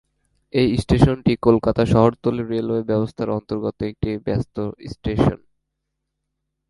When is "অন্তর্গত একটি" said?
3.29-4.09